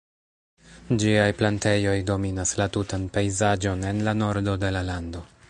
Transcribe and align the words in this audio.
Ĝiaj 1.03 1.27
plantejoj 1.41 1.93
dominas 2.07 2.55
la 2.63 2.67
tutan 2.79 3.07
pejzaĝon 3.19 3.87
en 3.93 4.05
la 4.09 4.19
nordo 4.25 4.59
de 4.67 4.75
la 4.79 4.87
lando. 4.91 5.25